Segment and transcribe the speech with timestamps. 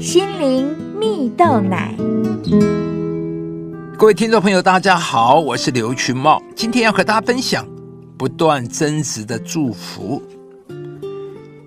[0.00, 1.94] 心灵蜜豆奶。
[3.98, 7.68] 各位听众朋友，大家好，我是刘群茂，今天要和大家分享
[8.16, 10.22] 不断增值的祝福。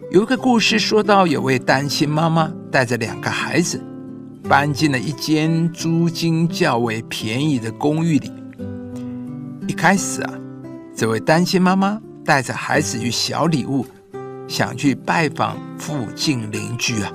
[0.09, 3.79] 有一个故事说到，有位单亲妈妈带着两个孩子，
[4.49, 8.31] 搬进了一间租金较为便宜的公寓里。
[9.67, 10.33] 一开始啊，
[10.95, 13.85] 这位单亲妈妈带着孩子与小礼物，
[14.47, 17.13] 想去拜访附近邻居啊。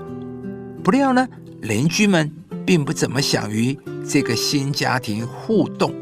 [0.82, 1.28] 不料呢，
[1.60, 2.32] 邻居们
[2.64, 3.78] 并不怎么想与
[4.08, 5.92] 这个新家庭互动。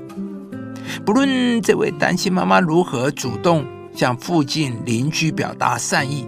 [1.04, 6.26] 不论这位单亲妈妈如何主动向附近邻居表达善意，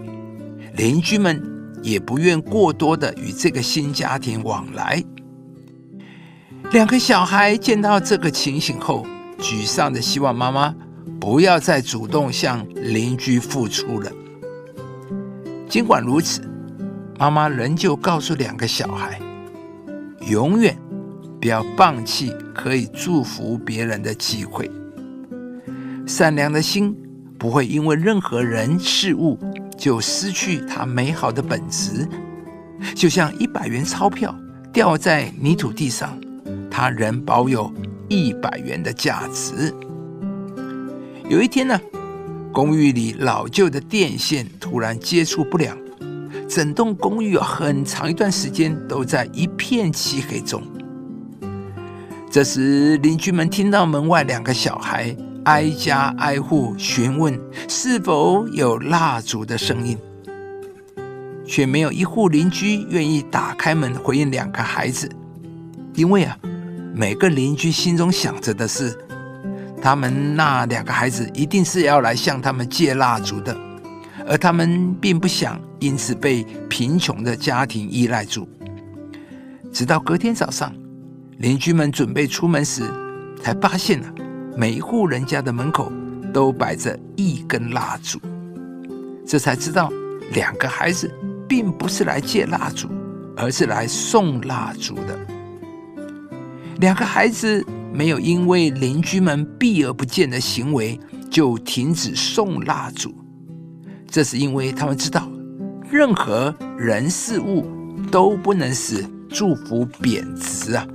[0.75, 1.41] 邻居们
[1.81, 5.03] 也不愿过多的与这个新家庭往来。
[6.71, 9.05] 两个小孩见到这个情形后，
[9.39, 10.75] 沮丧的希望妈妈
[11.19, 14.11] 不要再主动向邻居付出了。
[15.67, 16.41] 尽管如此，
[17.19, 19.19] 妈妈仍旧告诉两个小孩：
[20.21, 20.75] 永远
[21.41, 24.71] 不要放弃可以祝福别人的机会。
[26.07, 26.95] 善良的心
[27.37, 29.37] 不会因为任何人事物
[29.77, 32.07] 就失去它美好的本质，
[32.95, 34.33] 就像一百元钞票
[34.71, 36.17] 掉在泥土地上，
[36.71, 37.71] 它仍保有。
[38.11, 39.71] 一百元的价值。
[41.29, 41.79] 有一天呢，
[42.51, 45.77] 公寓里老旧的电线突然接触不良，
[46.47, 50.61] 整栋公寓很长一段时间都在一片漆黑中。
[52.29, 59.97] 这时，邻居们听到门外两个小孩挨家挨户询问是否有蜡烛的声音，
[61.45, 65.09] 却没有一户邻居愿意打开门回应两个孩子，
[65.95, 66.37] 因为啊。
[66.91, 68.93] 每个邻居心中想着的是，
[69.81, 73.55] 他们那两个孩子一定是要来向他们借蜡烛的，
[74.29, 78.47] 而他们并不想因此被贫穷的家庭依赖住。
[79.73, 80.71] 直到隔天早上，
[81.39, 82.83] 邻居们准备出门时，
[83.41, 84.13] 才发现了
[84.55, 85.91] 每一户人家的门口
[86.31, 88.19] 都摆着一根蜡烛，
[89.25, 89.91] 这才知道
[90.31, 91.11] 两个孩子
[91.47, 92.87] 并不是来借蜡烛，
[93.35, 95.19] 而是来送蜡烛的。
[96.79, 100.99] 两个孩子没有因为邻居们避而不见的行为
[101.31, 103.11] 就停止送蜡烛，
[104.09, 105.29] 这是因为他们知道，
[105.91, 107.65] 任何人事物
[108.11, 110.87] 都不能使祝福贬值啊！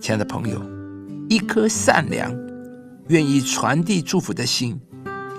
[0.00, 0.60] 亲爱的朋友，
[1.28, 2.34] 一颗善良、
[3.08, 4.80] 愿意传递祝福的心，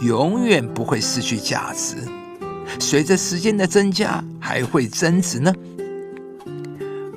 [0.01, 1.95] 永远不会失去价值，
[2.79, 5.51] 随着时间的增加，还会增值呢。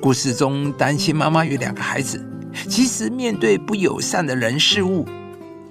[0.01, 2.19] 故事中，单亲妈妈与两个孩子，
[2.67, 5.05] 其实面对不友善的人事物，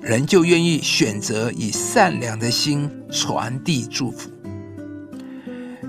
[0.01, 4.31] 仍旧愿意选择以善良的心传递祝福。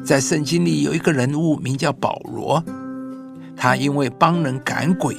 [0.03, 2.63] 在圣经里有一个人物名叫保罗，
[3.55, 5.15] 他因为帮人赶鬼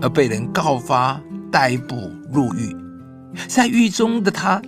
[0.00, 2.74] 而被人告发、逮捕、入狱。
[3.48, 4.60] 在狱中的他，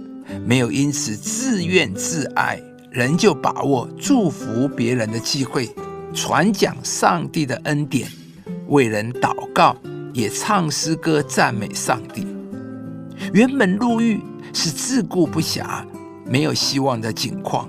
[0.46, 2.60] 没有因此自怨自艾，
[2.90, 5.68] 仍旧把握祝福别人的机会。
[6.12, 8.08] 传讲上帝的恩典，
[8.68, 9.76] 为人祷告，
[10.12, 12.33] 也唱诗歌赞美上帝。
[13.32, 14.20] 原本入狱
[14.52, 15.84] 是自顾不暇、
[16.26, 17.68] 没有希望的境况，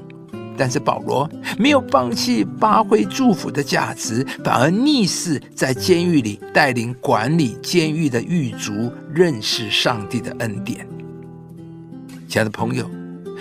[0.58, 10.88] 但是保罗没有放弃发挥祝福的价值，反而逆势在监狱里带领管理监狱的狱卒认识上帝的恩典。
[12.28, 12.90] 亲爱的朋友，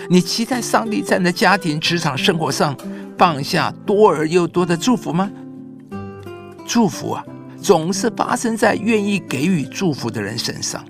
[0.09, 2.75] 你期待上帝在你的家庭、职场、生活上？
[3.17, 5.31] 放下多而又多的祝福吗？
[6.67, 7.23] 祝福啊，
[7.61, 10.83] 总是发生在愿意给予祝福的人身上。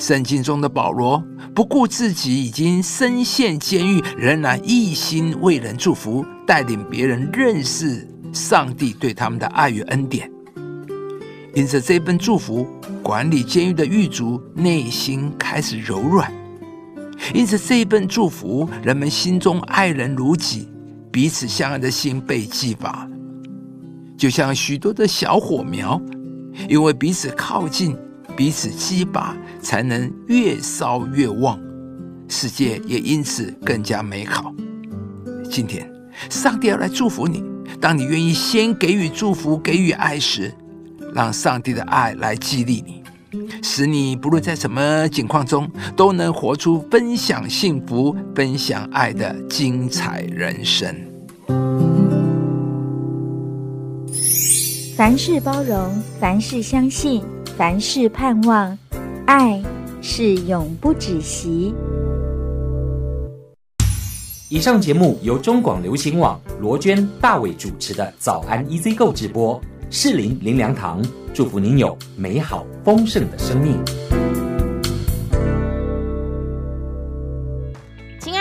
[0.00, 1.22] 圣经中的保罗
[1.54, 10.30] 不顾自己已经身陷监狱，仍然一心为人祝福，带领别人认识上帝对他们的爱与恩典。
[11.54, 12.66] 因着这份祝福，
[13.02, 16.26] 管理监狱的狱卒内心开始柔软；
[17.34, 20.66] 因着这一份祝福，人们心中爱人如己。
[21.12, 23.06] 彼此相爱的心被激发，
[24.16, 26.00] 就像许多的小火苗，
[26.68, 27.96] 因为彼此靠近、
[28.40, 31.60] 彼此激拔，才能越烧越旺，
[32.26, 34.50] 世界也因此更加美好。
[35.50, 35.86] 今天，
[36.30, 37.44] 上帝要来祝福你。
[37.82, 40.50] 当你愿意先给予祝福、给予爱时，
[41.14, 43.02] 让上帝的爱来激励你，
[43.62, 50.96] 使你不论在什么境况中，都能活出分享幸福、分享爱的精彩人生。
[54.96, 57.22] 凡事包容，凡事相信，
[57.60, 58.78] 凡事盼望，
[59.26, 59.62] 爱
[60.00, 61.74] 是永不止息。
[64.48, 69.60] 以上节目由中广流行网罗娟、大伟主持的《早安 EZ 购》直播，
[69.90, 71.04] 适林林良堂
[71.34, 73.78] 祝福您有美好丰盛的生命。